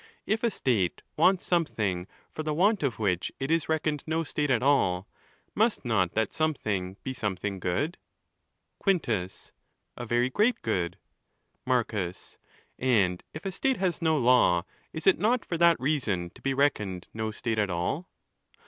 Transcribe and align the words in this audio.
If 0.25 0.43
a 0.43 0.49
state 0.49 1.03
wants 1.15 1.45
something 1.45 2.07
for 2.31 2.41
the 2.41 2.55
want 2.55 2.81
of 2.81 2.97
which 2.97 3.31
it 3.39 3.51
is 3.51 3.69
reckoned 3.69 4.03
no 4.07 4.23
state 4.23 4.49
at 4.49 4.63
all, 4.63 5.07
must 5.53 5.85
not 5.85 6.13
that 6.13 6.33
something 6.33 6.97
be 7.03 7.13
something 7.13 7.59
good? 7.59 7.99
Quintus.—A 8.79 10.05
very 10.07 10.31
great 10.31 10.59
good. 10.63 10.97
Marcus.—And 11.67 13.23
if 13.35 13.45
a 13.45 13.51
state 13.51 13.77
has 13.77 14.01
no 14.01 14.17
law, 14.17 14.63
is 14.91 15.05
it 15.05 15.19
not 15.19 15.45
for 15.45 15.55
that 15.59 15.79
reason 15.79 16.31
to 16.31 16.41
be 16.41 16.55
reckoned 16.55 17.07
no 17.13 17.29
state 17.29 17.59
at 17.59 17.69
all? 17.69 17.87
ON 17.87 17.95
THE 17.97 17.99
LAWS. 17.99 18.57